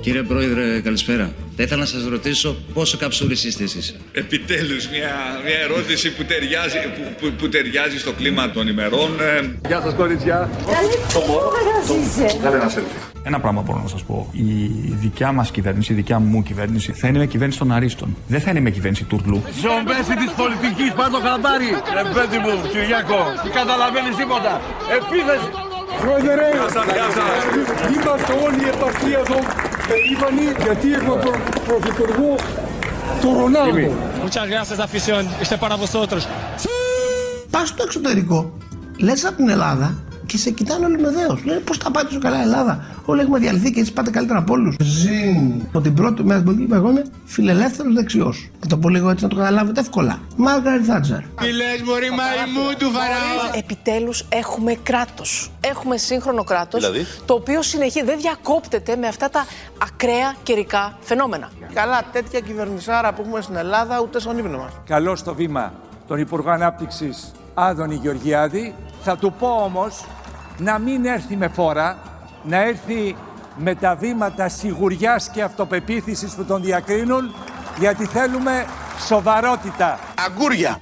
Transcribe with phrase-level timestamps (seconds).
[0.00, 1.32] Κύριε Πρόεδρε, καλησπέρα.
[1.56, 3.96] Θα ήθελα να σας ρωτήσω πόσο καψούρης είστε εσείς.
[4.12, 5.12] Επιτέλους μια,
[5.44, 9.20] μια ερώτηση που ταιριάζει, που, που, που ταιριάζει στο κλίμα των ημερών.
[9.20, 10.50] Ε, Γεια σας κορίτσια.
[11.12, 11.48] Το μωρό,
[12.42, 13.12] Κάντε ένα selfie.
[13.26, 14.28] Ένα πράγμα μπορώ να σας πω.
[14.32, 14.70] Η
[15.04, 18.16] δικιά μας κυβέρνηση, η δικιά μου κυβέρνηση, θα είναι με κυβέρνηση των Αρίστων.
[18.26, 19.42] Δεν θα είναι με κυβέρνηση τουρλού.
[19.62, 21.70] Ζομπέση της πολιτικής, πάντο χαμπάρι.
[21.98, 24.52] Ρε παιδί μου, Κυριάκο, δεν καταλαβαίνεις τίποτα.
[24.98, 25.48] Επίθεση.
[26.02, 26.46] Πρόεδρε,
[27.96, 29.20] είμαστε όλοι η επαρχία
[29.84, 32.36] εδώ περήφανοι γιατί έχουμε προ- πρωθυπουργό
[33.20, 33.92] του Ρονάλντο.
[34.24, 35.22] Muchas gracias, afición.
[35.42, 36.22] Este es para vosotros.
[37.50, 38.52] Πας στο εξωτερικό,
[38.98, 39.94] λες από την Ελλάδα
[40.26, 41.44] και σε κοιτάνε όλοι με δέος.
[41.44, 42.84] Λένε πώς τα πάτε τόσο καλά η Ελλάδα.
[43.04, 44.76] Όλοι έχουμε διαλυθεί και έτσι πάτε καλύτερα από όλους.
[44.80, 45.62] Ζήν.
[45.68, 48.50] Από την πρώτη μέρα στην πολιτική εγώ είμαι φιλελεύθερος δεξιός.
[48.60, 50.20] Θα το πω λίγο έτσι να το καταλάβετε εύκολα.
[50.36, 51.18] Μάργαρη Θάτσερ.
[51.18, 53.58] Τι λες, Μωρή μαϊμού του Φαράω.
[53.58, 55.50] Επιτέλους έχουμε κράτος.
[55.60, 59.46] Έχουμε σύγχρονο κράτος, Δηλαδή; το οποίο συνεχίζει, δεν διακόπτεται με αυτά τα
[59.82, 61.50] ακραία καιρικά φαινόμενα.
[61.74, 64.72] Καλά, τέτοια κυβερνησάρα που έχουμε στην Ελλάδα ούτε στον ύπνο μας.
[64.86, 65.72] Καλώ στο βήμα
[66.06, 68.74] τον Υπουργό Ανάπτυξης Άδωνη Γεωργιάδη.
[69.02, 70.04] Θα του πω όμως
[70.56, 71.98] να μην έρθει με φόρα,
[72.42, 73.16] να έρθει
[73.56, 77.34] με τα βήματα σιγουριάς και αυτοπεποίθησης που τον διακρίνουν,
[77.78, 78.66] γιατί θέλουμε
[79.06, 79.98] σοβαρότητα.
[80.26, 80.80] Αγκούρια.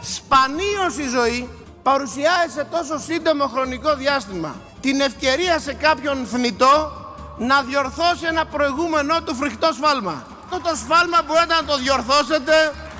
[0.00, 1.48] Σπανίως η ζωή
[1.82, 6.92] παρουσιάζει σε τόσο σύντομο χρονικό διάστημα την ευκαιρία σε κάποιον θνητό
[7.38, 10.26] να διορθώσει ένα προηγούμενό του φρικτό σφάλμα.
[10.44, 12.54] Αυτό το σφάλμα μπορείτε να το διορθώσετε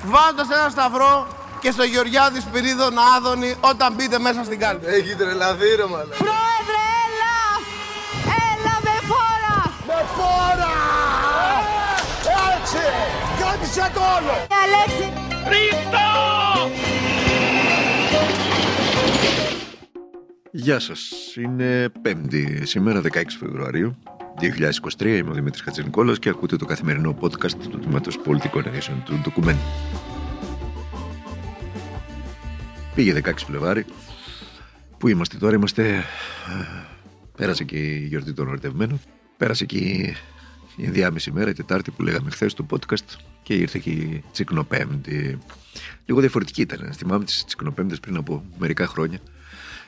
[0.05, 1.27] βάζοντας ένα σταυρό
[1.63, 4.85] και στο Γεωργιάδης Σπυρίδων Άδωνη όταν μπείτε μέσα στην κάλπη.
[4.85, 6.15] Έχει τρελαθεί ρε μαλά.
[6.23, 7.37] Πρόεδρε, έλα!
[8.49, 9.57] Έλα με φόρα!
[9.89, 10.75] Με φόρα!
[12.53, 12.83] Έτσι!
[13.39, 14.33] Κράτησε το όλο!
[14.61, 15.07] Αλέξη!
[20.51, 20.99] Γεια σας,
[21.35, 23.95] είναι 5η σήμερα 16 Φεβρουαρίου
[24.99, 29.21] 2023, είμαι ο Δημήτρης Χατζηνικόλας και ακούτε το καθημερινό podcast του Τμήματος Πολιτικών Edition του
[29.25, 29.57] Document.
[32.95, 33.85] Πήγε 16 Φλεβάρι,
[34.97, 35.95] πού είμαστε τώρα, είμαστε...
[35.95, 36.03] ε,
[37.37, 38.99] Πέρασε και η γιορτή των ερωτευμένων,
[39.37, 40.15] πέρασε και η
[40.75, 45.37] η ενδιάμεση μέρα, η Τετάρτη που λέγαμε χθες στο podcast και ήρθε και η Τσικνοπέμπτη.
[46.05, 46.93] Λίγο διαφορετική ήταν.
[46.93, 49.19] Θυμάμαι τις Τσικνοπέμπτες πριν από μερικά χρόνια.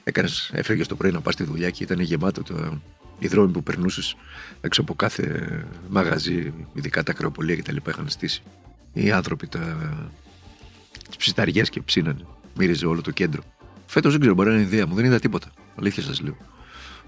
[0.03, 2.79] Έκανες, έφευγε το πρωί να πας στη δουλειά και ήταν γεμάτο το,
[3.19, 4.15] οι δρόμοι που περνούσες
[4.61, 5.49] έξω από κάθε
[5.89, 7.75] μαγαζί, ειδικά τα ακροπολία κτλ.
[7.87, 8.41] είχαν στήσει.
[8.93, 9.77] Οι άνθρωποι τα,
[11.07, 12.25] τις ψηταριές και ψήνανε.
[12.57, 13.41] Μύριζε όλο το κέντρο.
[13.85, 15.51] Φέτος δεν ξέρω, μπορεί να είναι ιδέα μου, δεν είδα τίποτα.
[15.79, 16.37] Αλήθεια σας λέω.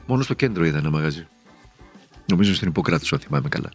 [0.06, 1.28] Μόνο στο κέντρο είδα ένα μαγαζί.
[2.26, 3.72] Νομίζω στην Ιπποκράτηση, αν θυμάμαι καλά.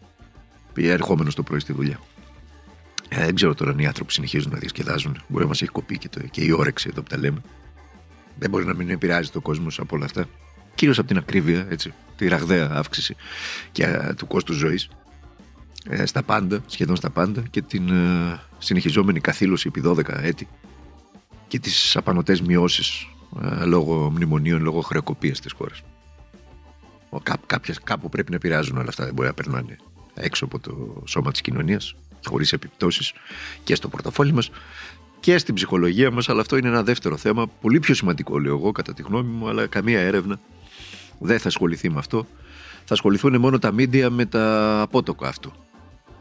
[0.73, 2.01] Πήγε ερχόμενος το πρωί στη δουλειά.
[3.09, 5.23] Ε, δεν ξέρω τώρα αν οι άνθρωποι συνεχίζουν να διασκεδάζουν.
[5.29, 7.43] Μπορεί να μας έχει κοπεί και, το, και η όρεξη εδώ που τα λέμε.
[8.39, 10.25] Δεν μπορεί να μην επηρεάζει το κόσμος από όλα αυτά.
[10.75, 13.17] Κυρίως από την ακρίβεια, έτσι, τη ραγδαία αύξηση
[13.73, 14.89] και, α, του κόστους ζωής.
[15.89, 20.49] Ε, στα πάντα, σχεδόν στα πάντα και την ε, συνεχιζόμενη καθήλωση επί 12 έτη
[21.53, 23.09] και τις απανοτές μειώσεις
[23.43, 25.83] ε, λόγω μνημονίων, λόγω χρεοκοπίας της χώρας.
[27.09, 29.05] Ο, κά, κάποιες, κάπου πρέπει να επηρεάζουν όλα αυτά.
[29.05, 29.77] Δεν μπορεί να περνάνε
[30.15, 33.13] έξω από το σώμα της κοινωνίας χωρίς επιπτώσεις
[33.65, 34.51] και στο πορτοφόλι μας
[35.21, 38.73] και στην ψυχολογία μας αλλά αυτό είναι ένα δεύτερο θέμα πολύ πιο σημαντικό λέω εγώ
[38.73, 40.41] κατά τη γνώμη μου αλλά καμία έρευνα
[41.19, 42.27] δεν θα ασχοληθεί με αυτό
[42.85, 45.53] θα ασχοληθούν μόνο τα μίντια με τα απότοκα αυτού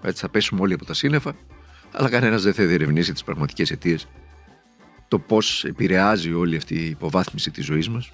[0.02, 1.36] έτσι θα πέσουμε όλοι από τα σύννεφα
[1.92, 4.08] αλλά κανένας δεν θα διερευνήσει τις πραγματικές αιτίες.
[5.12, 8.12] Το πώς επηρεάζει όλη αυτή η υποβάθμιση της ζωής μας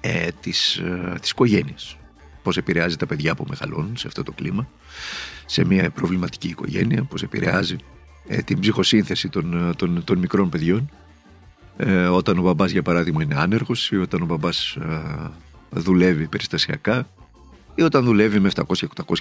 [0.00, 1.96] ε, της, ε, της οικογένειας.
[2.42, 4.68] Πώς επηρεάζει τα παιδιά που μεγαλώνουν σε αυτό το κλίμα,
[5.46, 7.76] σε μια προβληματική οικογένεια, πώς επηρεάζει
[8.28, 10.90] ε, την ψυχοσύνθεση των, ε, των, των μικρών παιδιών,
[11.76, 15.30] ε, όταν ο μπαμπάς για παράδειγμα είναι άνεργος ή όταν ο μπαμπάς ε,
[15.70, 17.08] δουλεύει περιστασιακά
[17.74, 18.64] ή όταν δουλεύει με 700-800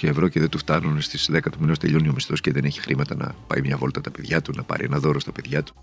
[0.02, 2.82] ευρώ και δεν του φτάνουν στις 10 του μηνός τελειώνει ο μισθός και δεν έχει
[2.82, 5.74] χρήματα να πάει μια βόλτα τα παιδιά του, να πάρει ένα δώρο στα παιδιά του.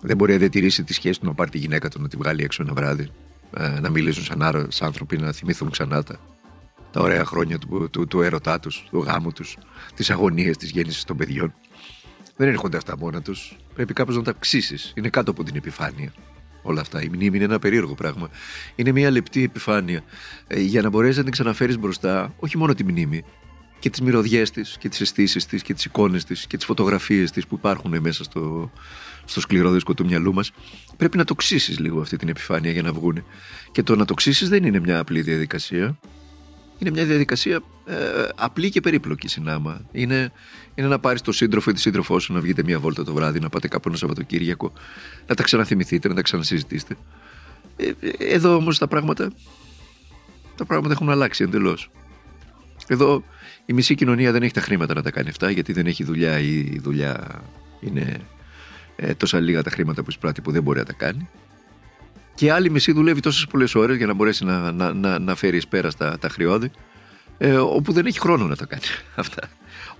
[0.00, 2.42] Δεν μπορεί να διατηρήσει τη σχέση του να πάρει τη γυναίκα του να τη βγάλει
[2.42, 3.10] έξω ένα βράδυ
[3.56, 6.18] ε, να μιλήσουν σαν άρρωστοι άνθρωποι, να θυμηθούν ξανά τα,
[6.90, 9.56] τα ωραία χρόνια του, του, του έρωτά τους, του γάμου τους,
[9.94, 11.54] τις αγωνίες της γέννησης των παιδιών.
[12.36, 13.56] Δεν έρχονται αυτά μόνα τους.
[13.74, 14.92] Πρέπει κάπως να τα αυξήσεις.
[14.96, 16.12] Είναι κάτω από την επιφάνεια.
[16.62, 17.02] Όλα αυτά.
[17.02, 18.28] Η μνήμη είναι ένα περίεργο πράγμα.
[18.74, 20.02] Είναι μια λεπτή επιφάνεια.
[20.46, 23.24] Ε, για να μπορέσεις να την ξαναφέρεις μπροστά, όχι μόνο τη μνήμη,
[23.78, 27.30] και τις μυρωδιές της, και τις αισθήσεις της, και τις εικόνες της, και τις φωτογραφίες
[27.30, 28.70] της που υπάρχουν μέσα στο,
[29.26, 30.52] στο σκληρό δίσκο του μυαλού μας.
[30.96, 33.24] Πρέπει να το ξύσει λίγο αυτή την επιφάνεια για να βγούνε.
[33.72, 35.98] Και το να το ξύσει δεν είναι μια απλή διαδικασία.
[36.78, 37.94] Είναι μια διαδικασία ε,
[38.36, 39.80] απλή και περίπλοκη συνάμα.
[39.92, 40.32] Είναι,
[40.74, 43.40] είναι να πάρεις τον σύντροφο ή τη σύντροφό σου να βγείτε μια βόλτα το βράδυ,
[43.40, 44.72] να πάτε κάπου ένα Σαββατοκύριακο,
[45.26, 46.96] να τα ξαναθυμηθείτε, να τα ξανασυζητήσετε.
[47.76, 49.32] Ε, ε, εδώ όμως τα πράγματα
[50.56, 51.90] τα πράγματα έχουν αλλάξει εντελώς.
[52.86, 53.24] Εδώ
[53.66, 56.38] η μισή κοινωνία δεν έχει τα χρήματα να τα κάνει αυτά, γιατί δεν έχει δουλειά
[56.38, 57.42] ή η δουλειά
[57.80, 58.20] είναι
[58.96, 61.28] ε, τόσα λίγα τα χρήματα που εισπράττει που δεν μπορεί να τα κάνει.
[62.34, 65.56] Και άλλη μισή δουλεύει τόσες πολλές ώρες για να μπορέσει να, να, να, να φέρει
[65.56, 66.70] εις πέρα τα, τα χρεώδη,
[67.38, 68.82] ε, όπου δεν έχει χρόνο να τα κάνει
[69.14, 69.48] αυτά.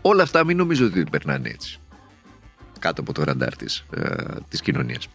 [0.00, 1.78] Όλα αυτά μην νομίζω ότι περνάνε έτσι.
[2.78, 5.08] Κάτω από το ραντάρ της ε, της κοινωνίας.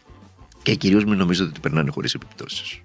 [0.63, 2.81] Και κυρίως μην νομίζω ότι περνάνε χωρίς επιπτώσεις.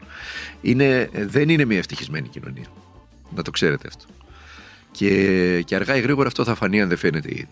[1.26, 2.66] Δεν είναι μια ευτυχισμένη κοινωνία.
[3.34, 4.04] Να το ξέρετε αυτό.
[4.90, 7.48] Και, και αργά ή γρήγορα αυτό θα φανεί αν δεν φαίνεται ήδη.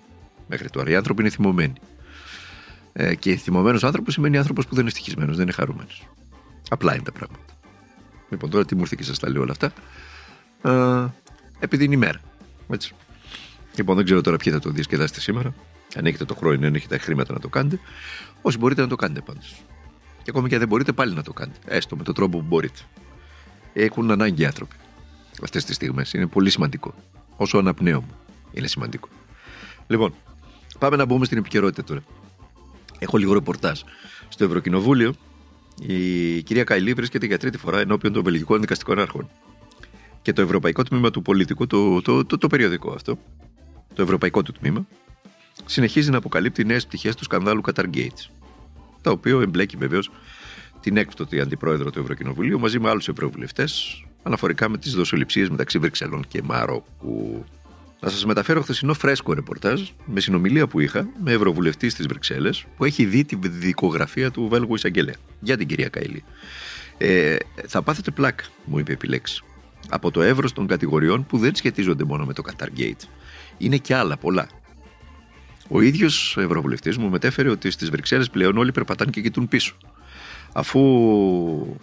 [0.49, 0.90] Μέχρι τώρα.
[0.90, 1.73] Οι άνθρωποι είναι θυμωμένοι.
[2.96, 6.08] Ε, και θυμωμένος άνθρωπος σημαίνει άνθρωπος που δεν είναι ευτυχισμένος, δεν είναι χαρούμενος.
[6.69, 7.44] Απλά είναι τα πράγματα.
[8.29, 9.73] Λοιπόν, τώρα τι μου ήρθε και σας τα λέω όλα αυτά.
[10.62, 11.06] Ε,
[11.58, 12.20] επειδή είναι ημέρα.
[12.69, 12.94] Έτσι.
[13.76, 15.55] Λοιπόν, δεν ξέρω τώρα ποιοι θα το διασκεδάσετε σήμερα.
[15.96, 17.81] Αν έχετε το χρόνο, αν έχετε τα χρήματα να το κάνετε.
[18.43, 19.62] Όσοι μπορείτε να το κάνετε πάντως.
[20.23, 21.58] Και ακόμη και αν δεν μπορείτε, πάλι να το κάνετε.
[21.67, 22.81] Έστω με τον τρόπο που μπορείτε.
[23.73, 24.75] Έχουν ανάγκη οι άνθρωποι
[25.43, 26.12] αυτές τις στιγμές.
[26.12, 26.94] Είναι πολύ σημαντικό.
[27.37, 28.05] Όσο αναπνέω
[28.52, 29.08] είναι σημαντικό.
[29.87, 30.14] Λοιπόν,
[30.79, 32.02] πάμε να μπούμε στην επικαιρότητα τώρα.
[32.99, 33.81] Έχω λίγο ρεπορτάζ.
[34.29, 35.14] Στο Ευρωκοινοβούλιο,
[35.81, 39.31] η κυρία Καηλή βρίσκεται για τρίτη φορά ενώπιον των βελγικών δικαστικών αρχών.
[40.23, 43.19] Και το Ευρωπαϊκό Τμήμα του Πολίτικου, το, το, το, το περιοδικό αυτό,
[43.94, 44.87] το Ευρωπαϊκό του Τμήμα,
[45.64, 48.31] συνεχίζει να αποκαλύπτει νέες πτυχές του σκανδάλου Qatar Gates.
[49.02, 50.11] Το οποίο εμπλέκει βεβαίως
[50.81, 56.25] την έκπτωτη αντιπρόεδρο του Ευρωκοινοβουλίου μαζί με άλλους ευρωβουλευτές αναφορικά με τις δοσοληψίες μεταξύ Βρυξελών
[56.29, 57.44] και Μαρόκου.
[58.05, 62.85] Να σας μεταφέρω χθεσινό φρέσκο ρεπορτάζ με συνομιλία που είχα με ευρωβουλευτή στις Βρυξέλλες που
[62.85, 66.25] έχει δει τη δικογραφία του Βέλγου εισαγγελέα για την κυρία Καηλή.
[66.99, 67.37] Ε,
[67.67, 69.43] θα πάθετε πλάκ, μου είπε επιλέξει.
[69.89, 73.09] Από το εύρος των κατηγοριών που δεν σχετίζονται μόνο με το Qatar Gate.
[73.59, 74.49] Είναι και άλλα πολλά.
[75.69, 79.77] Ο ίδιος ευρωβουλευτής μου μετέφερε ότι στις Βρυξέλλες πλέον όλοι περπατάνε και κοιτούν πίσω.
[80.56, 80.81] Αφού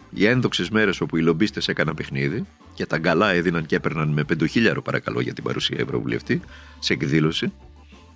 [0.10, 4.24] οι ένδοξες μέρες όπου οι λομπίστες έκαναν παιχνίδι και τα γκαλά έδιναν και έπαιρναν με
[4.40, 6.42] 5.000 παρακαλώ για την παρουσία Ευρωβουλευτή
[6.80, 7.52] σε εκδήλωση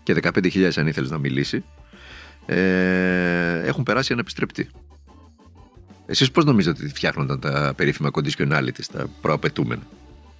[0.03, 1.63] και 15.000 αν ήθελες να μιλήσει,
[2.45, 4.69] ε, έχουν περάσει αναπιστρεπτή.
[6.05, 9.81] Εσείς πώς νομίζετε ότι φτιάχνονταν τα περίφημα conditionality, τα προαπαιτούμενα;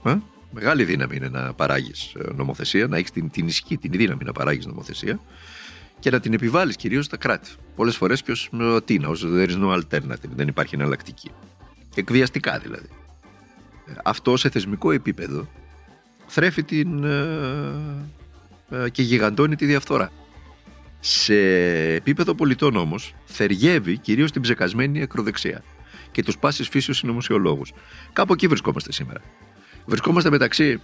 [0.03, 0.15] Ε;
[0.51, 4.31] Μεγάλη δύναμη είναι να παράγεις ε, νομοθεσία, να έχεις την, την ισχύ, την δύναμη να
[4.31, 5.19] παράγεις νομοθεσία
[5.99, 7.51] και να την επιβάλλεις κυρίως στα κράτη.
[7.75, 8.49] Πολλές φορές και ως
[8.85, 11.31] τίνα, ως there is no alternative, δεν υπάρχει εναλλακτική.
[11.95, 12.89] Εκβιαστικά δηλαδή.
[14.03, 15.47] Αυτό σε θεσμικό επίπεδο
[16.27, 17.03] θρέφει την.
[17.03, 18.13] Ε,
[18.69, 20.11] ε, και γιγαντώνει τη διαφθορά.
[20.99, 21.35] Σε
[21.93, 25.63] επίπεδο πολιτών όμως, θεργεύει κυρίως την ψεκασμένη ακροδεξιά
[26.11, 27.71] και τους πάσης φύσεως συνωμοσιολόγους.
[28.13, 29.21] Κάπου εκεί βρισκόμαστε σήμερα.
[29.85, 30.81] Βρισκόμαστε μεταξύ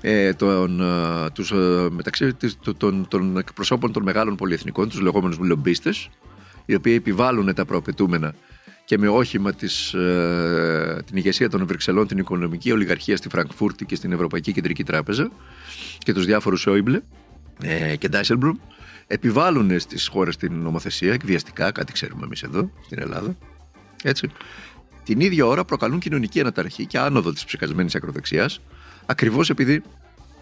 [0.00, 2.36] ε, τον, ε, τους, ε, μεταξύ
[2.76, 6.10] των, των εκπροσώπων των μεγάλων πολυεθνικών, τους λεγόμενους λομπίστες,
[6.66, 8.34] οι οποίοι επιβάλλουν τα προαπαιτούμενα
[8.90, 13.94] και με όχημα της, ε, την ηγεσία των Βρυξελών, την οικονομική ολιγαρχία στη Φραγκφούρτη και
[13.94, 15.30] στην Ευρωπαϊκή Κεντρική Τράπεζα
[15.98, 17.00] και τους διάφορους Σόιμπλε
[17.62, 18.56] ε, και Ντάισελμπρουμ,
[19.06, 23.36] επιβάλλουν στις χώρες την νομοθεσία, εκβιαστικά, κάτι ξέρουμε εμείς εδώ, στην Ελλάδα.
[24.02, 24.30] Έτσι.
[25.04, 28.60] Την ίδια ώρα προκαλούν κοινωνική αναταραχή και άνοδο της ψεκασμένης ακροδεξιάς,
[29.06, 29.82] Ακριβώς επειδή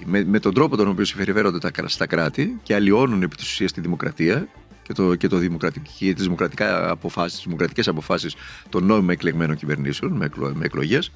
[0.04, 3.72] με, με τον τρόπο τον οποίο συμπεριφέρονται τα, στα κράτη και αλλοιώνουν επί της ουσίας
[3.72, 4.48] τη δημοκρατία
[4.82, 8.34] και, το, και το δημοκρατική, τις δημοκρατικά αποφάσεις, τις δημοκρατικές αποφάσεις
[8.68, 11.12] των νόμιμα εκλεγμένων κυβερνήσεων με, εκλο, με εκλογές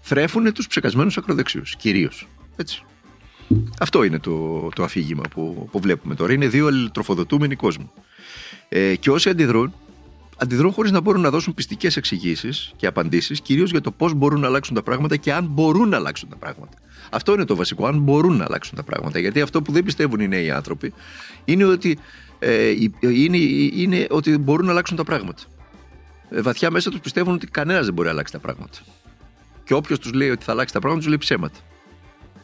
[0.00, 2.28] θρέφουν τους ψεκασμένους ακροδεξιούς, κυρίως.
[2.56, 2.82] Έτσι.
[3.78, 6.32] Αυτό είναι το, το αφήγημα που, που βλέπουμε τώρα.
[6.32, 7.90] Είναι δύο αλληλετροφοδοτούμενοι κόσμοι.
[8.68, 9.74] Ε, και όσοι αντιδρούν,
[10.42, 14.40] αντιδρούν χωρίς να μπορούν να δώσουν πιστικές εξηγήσεις και απαντήσεις, κυρίως για το πώς μπορούν
[14.40, 16.76] να αλλάξουν τα πράγματα και αν μπορούν να αλλάξουν τα πράγματα.
[17.10, 19.18] Αυτό είναι το βασικό, αν μπορούν να αλλάξουν τα πράγματα.
[19.18, 20.92] Γιατί αυτό που δεν πιστεύουν οι νέοι άνθρωποι
[21.44, 21.98] είναι ότι,
[22.38, 22.70] ε,
[23.00, 23.36] είναι,
[23.72, 25.42] είναι ότι μπορούν να αλλάξουν τα πράγματα.
[26.30, 28.78] Ε, βαθιά μέσα τους πιστεύουν ότι κανένας δεν μπορεί να αλλάξει τα πράγματα.
[29.64, 31.58] Και όποιος τους λέει ότι θα αλλάξει τα πράγματα, τους λέει ψέματα.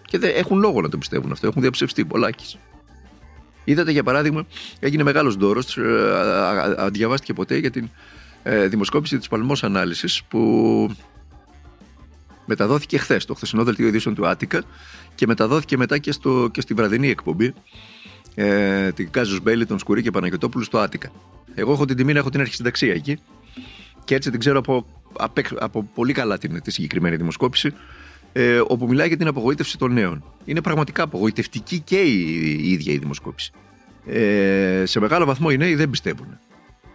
[0.05, 2.59] Και δεν έχουν λόγο να το πιστεύουν αυτό, έχουν διαψευστεί πολλάκις.
[3.69, 4.47] Είδατε για παράδειγμα,
[4.81, 7.89] έγινε μεγάλος ντόρος, ε, διαβάστηκε ποτέ για την
[8.43, 10.91] ε, δημοσκόπηση της Παλμός Ανάλυσης που
[12.47, 14.63] μεταδόθηκε χθες, το χθεσινό δελτίο ειδήσεων του Attica
[15.15, 17.55] και μεταδόθηκε μετά και, στο, και στη βραδινή εκπομπή
[18.35, 21.11] ε, την Casus Belli, τον Σκουρί και Παναγιοτόπουλου στο Attica.
[21.55, 23.19] Εγώ έχω την τιμή να έχω την αρχισυνταξία εκεί
[24.05, 24.87] και έτσι την ξέρω από,
[25.59, 27.73] από πολύ καλά την, τη συγκεκριμένη δημοσκόπηση
[28.41, 30.25] ε, όπου μιλάει για την απογοήτευση των νέων.
[30.45, 33.53] Είναι πραγματικά απογοητευτική και η, η ίδια η δημοσκόπηση.
[34.07, 36.39] Ε, σε μεγάλο βαθμό οι νέοι δεν πιστεύουν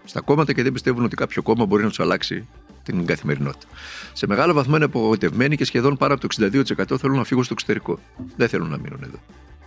[0.03, 2.47] στα κόμματα και δεν πιστεύουν ότι κάποιο κόμμα μπορεί να τους αλλάξει
[2.83, 3.65] την καθημερινότητα.
[4.13, 6.51] Σε μεγάλο βαθμό είναι απογοητευμένοι και σχεδόν πάνω από το
[6.87, 7.99] 62% θέλουν να φύγουν στο εξωτερικό.
[8.35, 9.17] Δεν θέλουν να μείνουν εδώ.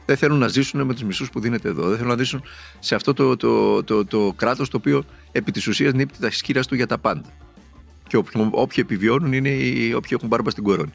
[0.06, 1.88] Δεν θέλουν να ζήσουν με τους μισούς που δίνεται εδώ.
[1.88, 2.42] Δεν θέλουν να ζήσουν
[2.78, 6.62] σε αυτό το, το, το, το, κράτος το οποίο επί της ουσίας νύπτει τα σκύρα
[6.62, 7.32] του για τα πάντα.
[8.08, 10.92] Και όποιοι, όποιοι επιβιώνουν είναι οι όποιοι έχουν μπάρμπα στην κορώνη.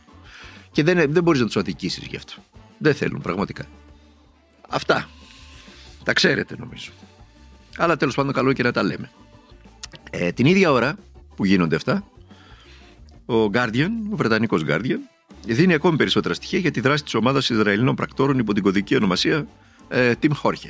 [0.72, 2.34] Και δεν, δεν μπορείς να τους αδικήσεις γι' αυτό.
[2.78, 3.66] Δεν θέλουν πραγματικά.
[4.70, 5.10] Αυτά.
[6.04, 6.92] Τα ξέρετε νομίζω.
[7.78, 9.12] Αλλά τέλος πάντων, καλό και να τα λέμε.
[10.10, 10.96] Ε, την ίδια ώρα
[11.36, 12.04] που γίνονται αυτά,
[13.26, 15.00] ο Guardian, ο Βρετανικός Guardian,
[15.46, 19.48] δίνει ακόμη περισσότερα στοιχεία για τη δράση της ομάδας Ισραηλινών πρακτόρων υπό την κωδική ονομασία
[19.88, 20.70] ε, Team Jorge.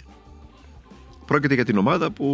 [1.25, 2.25] Πρόκειται για την ομάδα που,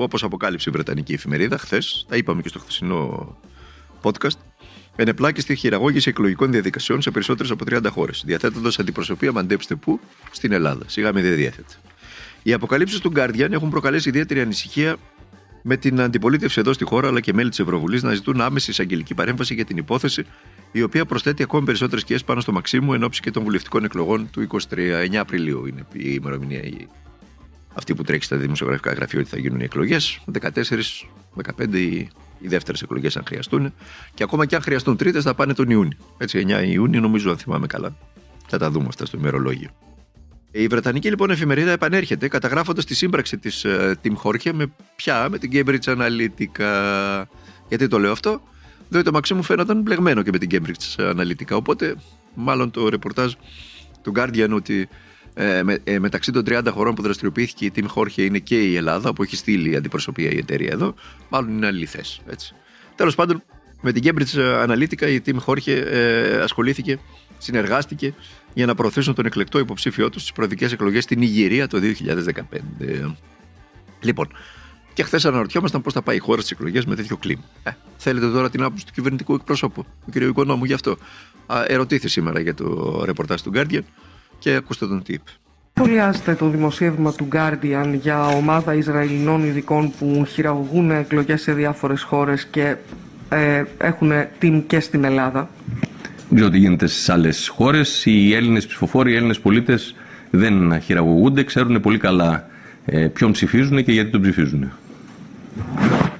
[0.00, 3.36] όπως αποκάλυψε η Βρετανική εφημερίδα χθες, τα είπαμε και στο χθεσινό
[4.02, 4.38] podcast,
[4.96, 10.52] ενεπλάκη στη χειραγώγηση εκλογικών διαδικασιών σε περισσότερες από 30 χώρες, διαθέτοντας αντιπροσωπεία μαντέψτε πού στην
[10.52, 10.84] Ελλάδα.
[10.86, 11.74] Σιγά με δεν διέθετε.
[12.42, 14.96] Οι αποκαλύψεις του Guardian έχουν προκαλέσει ιδιαίτερη ανησυχία
[15.62, 19.14] με την αντιπολίτευση εδώ στη χώρα αλλά και μέλη της Ευρωβουλής να ζητούν άμεση εισαγγελική
[19.14, 20.24] παρέμβαση για την υπόθεση,
[20.72, 24.30] η οποία προσθέτει ακόμη περισσότερες σκιές πάνω στο Μαξίμου εν ώψη και των βουλευτικών εκλογών
[24.30, 24.56] του 23.
[25.10, 26.86] 9 Απριλίου είναι η ημερομηνία η...
[27.74, 30.20] αυτή που τρέχει στα δημοσιογραφικά γραφεία ότι θα γίνουν οι εκλογές.
[30.40, 30.48] 14,
[31.58, 33.72] 15 οι, οι δεύτερες εκλογές αν χρειαστούν.
[34.14, 35.98] Και ακόμα και αν χρειαστούν τρίτες θα πάνε τον Ιούνιο.
[36.18, 37.96] Έτσι, 9 Ιούνιου νομίζω αν θυμάμαι καλά.
[38.46, 39.70] Θα τα δούμε αυτά στο ημερολόγιο.
[40.50, 45.38] Η Βρετανική λοιπόν εφημερίδα επανέρχεται καταγράφοντας τη σύμπραξη της uh, Tim Jorge με πια με
[45.38, 47.22] την Cambridge Analytica.
[47.68, 48.42] Γιατί το λέω αυτό,
[48.88, 51.50] διότι το Μαξίμου φαίνονταν μπλεγμένο και με την Cambridge Analytica.
[51.50, 51.96] Οπότε,
[52.34, 53.32] μάλλον το ρεπορτάζ
[54.02, 54.88] του Guardian ότι
[55.34, 58.76] ε, με, ε, μεταξύ των 30 χωρών που δραστηριοποιήθηκε η Tim Jorge είναι και η
[58.76, 60.94] Ελλάδα, που έχει στείλει αντιπροσωπεία η εταιρεία εδώ,
[61.28, 62.04] μάλλον είναι αληθέ.
[62.94, 63.42] Τέλος πάντων,
[63.80, 66.98] με την Cambridge Analytica η Tim Jorge ε, ασχολήθηκε,
[67.38, 68.14] συνεργάστηκε
[68.54, 73.12] για να προωθήσουν τον εκλεκτό υποψήφιό τους στις προεδρικές εκλογές στην Ιγυρία το 2015.
[74.00, 74.28] Λοιπόν,
[74.92, 77.42] και χθες αναρωτιόμασταν πώς θα πάει η χώρα στις εκλογές με τέτοιο κλίμα.
[77.62, 80.14] Ε, θέλετε τώρα την άποψη του κυβερνητικού εκπροσώπου, του κ.
[80.14, 80.96] Οικονόμου, γι' αυτό.
[81.46, 83.82] Α, ερωτήθη σήμερα για το ρεπορτάζ του Guardian
[84.38, 85.30] και ακούστε τον τι είπε.
[85.76, 92.44] Σχολιάζετε το δημοσίευμα του Guardian για ομάδα Ισραηλινών ειδικών που χειραγωγούν εκλογές σε διάφορες χώρες
[92.44, 92.76] και
[93.28, 94.12] ε, έχουν
[94.42, 95.48] team και στην Ελλάδα.
[96.28, 98.04] Δεν ξέρω τι γίνεται στις άλλες χώρες.
[98.06, 99.94] Οι Έλληνες ψηφοφόροι, οι Έλληνες πολίτες
[100.30, 102.48] δεν χειραγωγούνται, ξέρουν πολύ καλά
[102.84, 104.72] ε, ποιον ψηφίζουν και γιατί τον ψηφίζουν.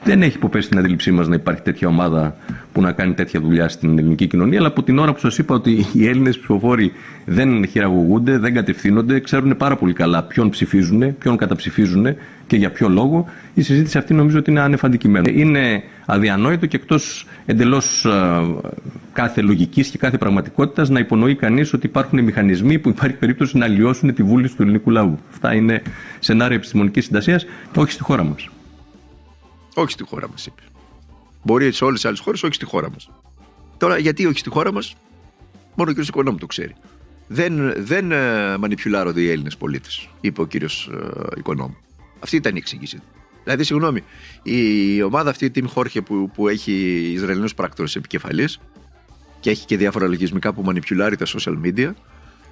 [0.04, 2.36] Δεν έχει υποπέσει στην αντίληψή μας να υπάρχει τέτοια ομάδα
[2.72, 5.54] που να κάνει τέτοια δουλειά στην ελληνική κοινωνία, αλλά από την ώρα που σας είπα
[5.54, 6.92] ότι οι Έλληνες ψηφοφόροι
[7.24, 12.06] δεν χειραγωγούνται, δεν κατευθύνονται, ξέρουν πάρα πολύ καλά ποιον ψηφίζουν, ποιον καταψηφίζουν
[12.46, 15.40] και για ποιο λόγο, η συζήτηση αυτή νομίζω ότι είναι ανεφαντικημένη.
[15.40, 18.06] Είναι αδιανόητο και εκτός εντελώς
[19.12, 23.66] κάθε λογικής και κάθε πραγματικότητας να υπονοεί κανείς ότι υπάρχουν μηχανισμοί που υπάρχει περίπτωση να
[23.66, 25.18] λιώσουν τη βούληση του ελληνικού λαού.
[25.30, 25.82] Αυτά είναι
[26.18, 27.46] σενάρια επιστημονικής συντασίας,
[27.76, 28.48] όχι στη χώρα μας.
[29.74, 30.62] Όχι στη χώρα μας, είπε.
[31.42, 33.10] Μπορεί σε όλες τι άλλες χώρες, όχι στη χώρα μας.
[33.76, 34.94] Τώρα, γιατί όχι στη χώρα μας,
[35.74, 36.06] μόνο ο κ.
[36.06, 36.74] Οικονόμου το ξέρει.
[37.26, 40.54] Δεν, δεν ε, μανιπιουλάρονται οι Έλληνες πολίτες, είπε ο κ.
[40.54, 40.66] Ε,
[41.36, 41.76] Οικονόμου.
[42.20, 43.00] Αυτή ήταν η εξήγηση.
[43.44, 44.02] Δηλαδή, συγγνώμη,
[44.42, 46.72] η ομάδα αυτή, η Team Jorge, που, που έχει
[47.12, 48.60] Ισραηλινούς πράκτορες επικεφαλής
[49.40, 51.92] και έχει και διάφορα λογισμικά που μανιπιουλάρει τα social media,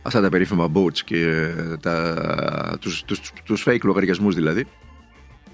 [0.02, 1.50] αυτά τα περίφημα bots και
[1.80, 4.66] τα, τους, τους, τους fake λογαριασμούς δηλαδή,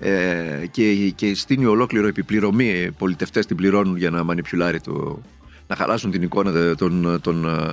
[0.00, 2.68] ε, και, και στείνει ολόκληρο επιπληρωμή.
[2.68, 5.22] Οι πολιτευτές την πληρώνουν για να μανιπιουλάρει το.
[5.66, 7.72] να χαλάσουν την εικόνα των, των ε,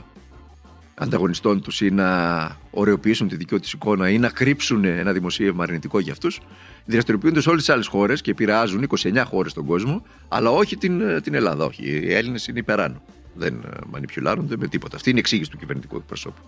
[0.96, 6.00] ανταγωνιστών τους ή να ωρεοποιήσουν τη δική του εικόνα ή να κρύψουν ένα δημοσίευμα αρνητικό
[6.00, 6.40] για αυτούς.
[6.86, 11.02] Δραστηριοποιούνται σε όλες τις άλλες χώρες και επηρεάζουν 29 χώρες στον κόσμο, αλλά όχι την,
[11.02, 11.66] ε, την Ελλάδα.
[11.66, 11.84] Όχι.
[11.84, 13.02] Οι Έλληνες είναι υπεράνω.
[13.34, 14.96] Δεν ε, μανιπιουλάρονται με τίποτα.
[14.96, 16.42] Αυτή είναι η εξήγηση του κυβερνητικού εκπροσώπου.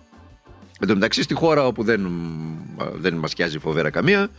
[0.80, 2.08] Εν τω μεταξύ, στη χώρα όπου δεν,
[2.94, 4.30] δεν μας φοβέρα καμία,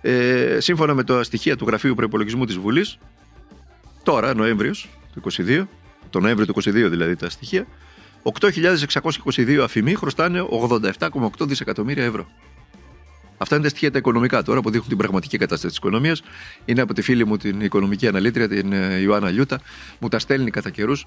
[0.00, 2.98] ε, σύμφωνα με τα στοιχεία του Γραφείου Προπολογισμού της Βουλής,
[4.02, 5.66] τώρα, Νοέμβριος του 22,
[6.10, 7.66] το Νοέμβριο του 22 δηλαδή τα στοιχεία,
[8.40, 10.46] 8.622 αφημοί χρωστάνε
[11.00, 12.26] 87,8 δισεκατομμύρια ευρώ.
[13.38, 16.22] Αυτά είναι τα στοιχεία τα οικονομικά τώρα που δείχνουν την πραγματική κατάσταση της οικονομίας.
[16.64, 19.60] Είναι από τη φίλη μου την οικονομική αναλύτρια, την ε, Ιωάννα Λιούτα,
[19.98, 21.06] μου τα στέλνει κατά καιρούς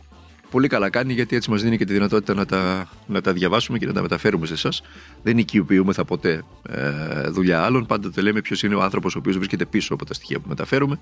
[0.52, 3.78] πολύ καλά κάνει γιατί έτσι μας δίνει και τη δυνατότητα να τα, να τα διαβάσουμε
[3.78, 4.82] και να τα μεταφέρουμε σε εσάς.
[5.24, 7.86] Δεν οικειοποιούμεθα ποτέ ε, δουλειά άλλων.
[7.86, 11.00] Πάντοτε λέμε ποιος είναι ο άνθρωπος ο οποίος βρίσκεται πίσω από τα στοιχεία που μεταφέρουμε.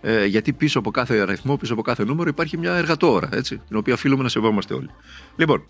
[0.00, 3.76] Ε, γιατί πίσω από κάθε αριθμό, πίσω από κάθε νούμερο υπάρχει μια εργατόρα, έτσι, την
[3.76, 4.90] οποία οφείλουμε να σεβόμαστε όλοι.
[5.36, 5.64] Λοιπόν,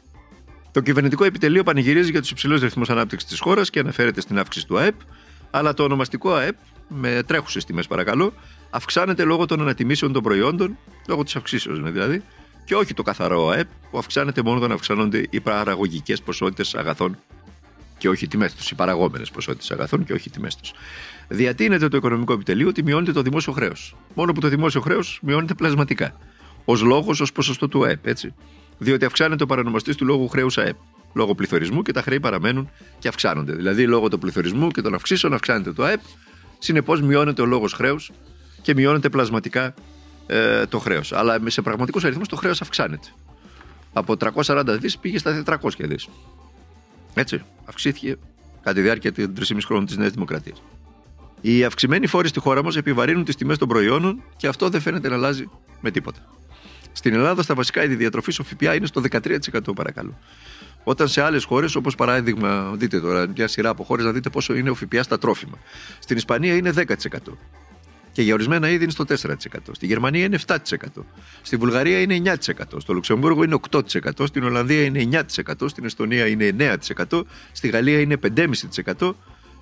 [0.72, 4.66] το κυβερνητικό επιτελείο πανηγυρίζει για τους υψηλούς ρυθμούς ανάπτυξης της χώρας και αναφέρεται στην αύξηση
[4.66, 4.94] του ΑΕΠ,
[5.50, 6.56] αλλά το ονομαστικό ΑΕΠ,
[6.88, 8.32] με τρέχουσες τιμές παρακαλώ,
[8.70, 12.22] αυξάνεται λόγω των ανατιμήσεων των προϊόντων, λόγω της αυξήσεως δηλαδή,
[12.68, 17.18] και όχι το καθαρό ΑΕΠ που αυξάνεται μόνο όταν αυξάνονται οι παραγωγικές ποσότητες αγαθών
[17.98, 20.72] και όχι οι τιμές τους, οι παραγόμενες ποσότητες αγαθών και όχι οι τιμές τους.
[21.28, 23.96] Διατείνεται το οικονομικό επιτελείο ότι μειώνεται το δημόσιο χρέος.
[24.14, 26.16] Μόνο που το δημόσιο χρέος μειώνεται πλασματικά.
[26.64, 28.34] Ω λόγος, ως ποσοστό του ΑΕΠ, έτσι.
[28.78, 30.76] Διότι αυξάνεται ο παρανομαστής του λόγου χρέους ΑΕΠ.
[31.12, 33.52] Λόγω πληθωρισμού και τα χρέη παραμένουν και αυξάνονται.
[33.52, 36.00] Δηλαδή, λόγω του πληθωρισμού και των αυξήσεων αυξάνεται το ΑΕΠ.
[36.58, 38.10] Συνεπώς, μειώνεται ο λόγος χρέους
[38.62, 39.74] και μειώνεται πλασματικά
[40.30, 41.12] ε, το χρέος.
[41.12, 43.08] Αλλά σε πραγματικούς αριθμούς το χρέος αυξάνεται.
[43.92, 46.08] Από 340 δις πήγε στα 400 δις.
[47.14, 48.16] Έτσι, αυξήθηκε
[48.62, 50.62] κατά τη διάρκεια των 3,5 χρόνων της Νέας Δημοκρατίας.
[51.40, 55.08] Οι αυξημένοι φόροι στη χώρα μας επιβαρύνουν τις τιμές των προϊόντων και αυτό δεν φαίνεται
[55.08, 56.20] να αλλάζει με τίποτα.
[56.92, 60.18] Στην Ελλάδα, στα βασικά είδη διατροφής, ο ΦΠΑ είναι στο 13% παρακαλώ.
[60.84, 64.54] Όταν σε άλλες χώρες, όπως παράδειγμα, δείτε τώρα μια σειρά από χώρες, να δείτε πόσο
[64.54, 65.58] είναι ο ΦΠΑ στα τρόφιμα.
[65.98, 67.38] Στην Ισπανία είναι 10%.
[68.18, 69.14] Και για ορισμένα είδη είναι στο 4%.
[69.72, 70.56] Στη Γερμανία είναι 7%.
[71.42, 72.34] Στη Βουλγαρία είναι 9%.
[72.78, 73.82] Στο Λουξεμβούργο είναι 8%.
[74.24, 75.08] Στην Ολλανδία είναι
[75.46, 75.68] 9%.
[75.68, 76.54] Στην Εστονία είναι
[77.06, 77.22] 9%.
[77.52, 79.14] Στη Γαλλία είναι 5,5%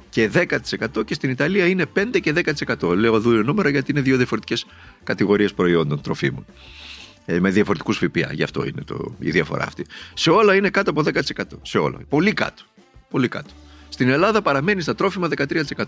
[0.09, 2.33] και 10% και στην Ιταλία είναι 5 και
[2.81, 2.97] 10%.
[2.97, 4.67] Λέω δύο νούμερα γιατί είναι δύο διαφορετικές
[5.05, 6.45] κατηγορίες προϊόντων τροφίμων.
[7.27, 8.33] Ε, με διαφορετικούς ΦΠΑ.
[8.33, 9.87] Γι' αυτό είναι το, η διαφορά αυτή.
[10.15, 11.43] Σε όλα είναι κάτω από 10%.
[11.63, 11.99] Σε όλα.
[12.09, 12.63] Πολύ κάτω.
[13.11, 13.51] Πολύ κάτω.
[13.97, 15.29] Στην Ελλάδα παραμένει στα τρόφιμα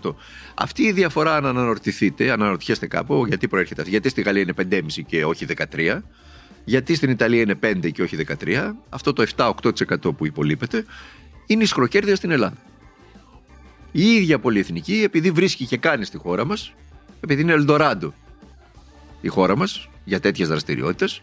[0.01, 0.15] 13%.
[0.53, 3.91] Αυτή η διαφορά, αν αναρωτηθείτε, αναρωτιέστε κάπου, γιατί προέρχεται αυτή.
[3.91, 6.01] Γιατί στη Γαλλία είναι 5,5 και όχι 13.
[6.65, 8.71] Γιατί στην Ιταλία είναι 5 και όχι 13.
[8.89, 10.85] Αυτό το 7-8% που υπολείπεται
[11.45, 12.57] είναι η σκροκέρδια στην Ελλάδα.
[13.91, 16.73] Η ίδια πολυεθνική, επειδή βρίσκει και κάνει στη χώρα μας,
[17.19, 18.13] επειδή είναι Ελντοράντο
[19.21, 21.21] η χώρα μας για τέτοιες δραστηριότητες,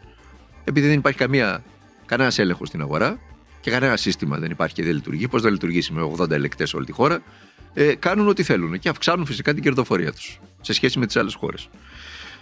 [0.65, 1.65] επειδή δεν υπάρχει καμία,
[2.07, 3.19] κανένας έλεγχος στην αγορά
[3.67, 5.29] και κανένα σύστημα δεν υπάρχει και δεν λειτουργεί.
[5.29, 7.23] Πώς θα λειτουργήσει με 80 ελεκτές σε όλη τη χώρα,
[7.75, 11.35] ε, κάνουν ό,τι θέλουν και αυξάνουν φυσικά την κερδοφορία τους σε σχέση με τις άλλες
[11.35, 11.69] χώρες.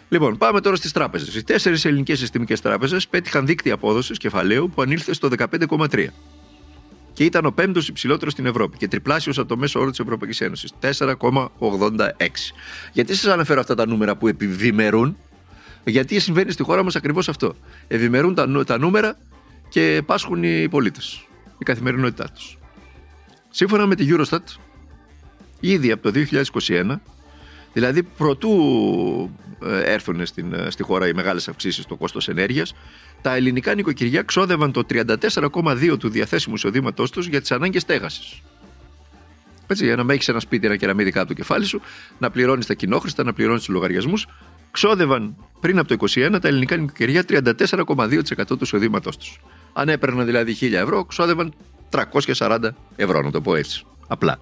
[0.08, 1.34] Λοιπόν, πάμε τώρα στις τράπεζες.
[1.34, 6.12] Οι τέσσερις ελληνικές συστημικές τράπεζες πέτυχαν δίκτυα απόδοσης κεφαλαίου που ανήλθε στο 15,3
[7.12, 10.40] και ήταν ο πέμπτος υψηλότερος στην Ευρώπη και τριπλάσιος από το μέσο όρο της Ευρωπαϊκής
[10.40, 10.72] Ένωσης.
[10.80, 12.54] 4,86.
[12.92, 15.16] Γιατί σας αναφέρω αυτά τα νούμερα που επιβημερούν,
[15.84, 17.54] γιατί συμβαίνει στη χώρα μας ακριβώς αυτό.
[17.88, 19.16] Ευημερούν τα, τα νούμερα
[19.74, 21.26] και πάσχουν οι πολίτες,
[21.58, 22.58] η καθημερινότητά τους.
[23.50, 24.42] Σύμφωνα με τη Eurostat,
[25.60, 26.24] ήδη από το
[26.66, 27.00] 2021,
[27.72, 28.50] δηλαδή προτού
[29.64, 32.74] ε, έρθουν στην, ε, στη χώρα οι μεγάλες αυξήσεις στο κόστος ενέργειας,
[33.22, 38.42] τα ελληνικά νοικοκυριά ξόδευαν το 34,2 του διαθέσιμου εισοδήματός τους για τις ανάγκες στέγασης.
[39.66, 41.80] Έτσι, για να έχεις ένα σπίτι, ένα κεραμίδι κάτω το κεφάλι σου,
[42.18, 44.26] να πληρώνεις τα κοινόχρηστα, να πληρώνεις τους λογαριασμούς,
[44.70, 49.40] ξόδευαν πριν από το 2021 τα ελληνικά νοικοκυριά 34,2% του εισοδήματός τους.
[49.76, 51.54] Αν έπαιρναν δηλαδή 1000 ευρώ, ξόδευαν
[51.90, 52.58] 340
[52.96, 53.84] ευρώ, να το πω έτσι.
[54.06, 54.38] Απλά.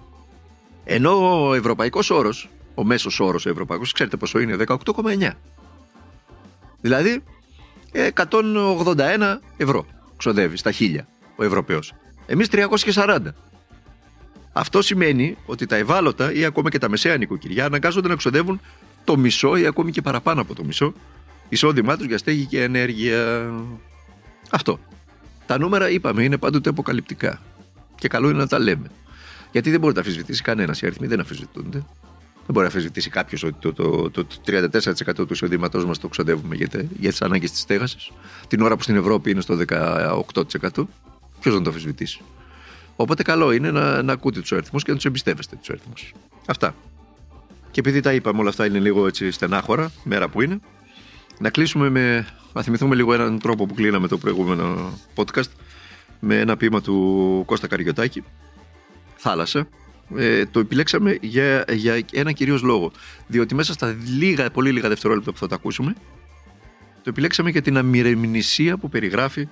[0.83, 5.29] Ενώ ο ευρωπαϊκός όρος, ο μέσος όρος ευρωπαϊκός, ξέρετε πόσο είναι, 18,9.
[6.81, 7.23] Δηλαδή
[7.93, 9.85] 181 ευρώ
[10.17, 11.93] ξοδεύει στα 1000 ο Ευρωπαίος.
[12.25, 13.19] Εμείς 340.
[14.53, 18.61] Αυτό σημαίνει ότι τα ευάλωτα ή ακόμα και τα μεσαία νοικοκυριά αναγκάζονται να ξοδεύουν
[19.03, 20.93] το μισό ή ακόμη και παραπάνω από το μισό
[21.49, 23.49] εισόδημά τους για στέγη και ενέργεια.
[24.49, 24.79] Αυτό.
[25.45, 27.41] Τα νούμερα, είπαμε, είναι πάντοτε αποκαλυπτικά.
[27.95, 28.91] Και καλό είναι να τα λέμε.
[29.51, 30.81] Γιατί δεν μπορεί να τα αφισβητήσει κανένας.
[30.81, 31.77] Οι αριθμοί δεν αφισβητούνται.
[32.45, 36.07] Δεν μπορεί να αφισβητήσει κάποιος ότι το, το, το, το 34% του εισοδήματός μας το
[36.07, 36.67] ξοδεύουμε για,
[36.99, 38.11] για τις ανάγκες της στέγασης,
[38.47, 40.83] την ώρα που στην Ευρώπη είναι στο 18%.
[41.39, 42.21] Ποιος να το αφισβητήσει.
[42.95, 46.13] Οπότε καλό είναι να, να ακούτε τους αριθμούς και να τους εμπιστεύεστε τους αριθμούς.
[46.45, 46.75] Αυτά.
[47.71, 50.59] Και επειδή τα είπαμε όλα αυτά είναι λίγο έτσι στενάχωρα, μέρα που είναι,
[51.43, 52.27] να κλείσουμε με.
[52.53, 55.49] να θυμηθούμε λίγο έναν τρόπο που κλείναμε το προηγούμενο podcast
[56.19, 58.23] με ένα ποίημα του Κώστα Καριωτάκη,
[59.15, 59.67] Θάλασσα.
[60.15, 62.91] Ε, το επιλέξαμε για, για ένα κυρίως λόγο.
[63.27, 65.95] Διότι μέσα στα λίγα, πολύ λίγα δευτερόλεπτα που θα τα ακούσουμε,
[67.03, 69.47] το επιλέξαμε για την αμυρεμνησία που περιγράφει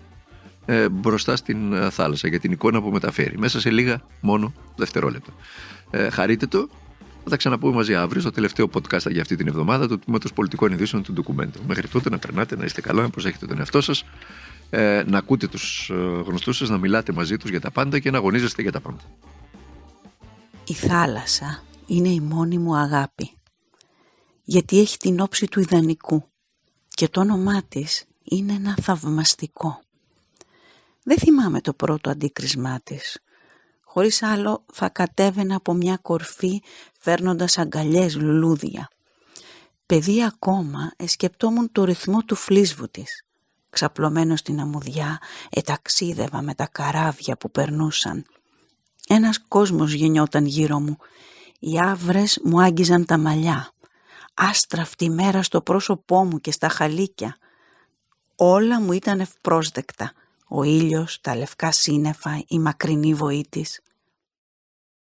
[0.66, 3.38] ε, μπροστά στην ε, θάλασσα, για την εικόνα που μεταφέρει.
[3.38, 5.32] Μέσα σε λίγα μόνο δευτερόλεπτα.
[5.90, 6.70] Ε, χαρείτε το
[7.24, 10.72] θα τα ξαναπούμε μαζί αύριο στο τελευταίο podcast για αυτή την εβδομάδα του Τμήματος Πολιτικών
[10.72, 11.60] Ειδήσεων του Ντοκουμέντου.
[11.68, 14.04] Μέχρι τότε να περνάτε, να είστε καλά, να προσέχετε τον εαυτό σας,
[14.70, 15.94] ε, να ακούτε τους ε,
[16.26, 19.02] γνωστούς σας, να μιλάτε μαζί τους για τα πάντα και να αγωνίζεστε για τα πάντα.
[20.66, 23.32] Η θάλασσα είναι η μόνη μου αγάπη.
[24.44, 26.24] Γιατί έχει την όψη του ιδανικού
[26.88, 29.82] και το όνομά της είναι ένα θαυμαστικό.
[31.04, 33.20] Δεν θυμάμαι το πρώτο αντίκρισμά της
[33.94, 36.62] Χωρίς άλλο θα κατέβαινα από μια κορφή
[37.00, 38.90] φέρνοντας αγκαλιές λουλούδια.
[39.86, 43.26] Παιδί ακόμα εσκεπτόμουν το ρυθμό του φλίσβου της.
[43.70, 48.26] Ξαπλωμένο στην αμμουδιά εταξίδευα με τα καράβια που περνούσαν.
[49.08, 50.98] Ένας κόσμος γεννιόταν γύρω μου.
[51.60, 53.72] Οι άβρες μου άγγιζαν τα μαλλιά.
[54.34, 57.36] Άστραφτη μέρα στο πρόσωπό μου και στα χαλίκια.
[58.36, 60.14] Όλα μου ήταν ευπρόσδεκτα.
[60.54, 63.82] Ο ήλιος, τα λευκά σύννεφα, η μακρινή βοή της.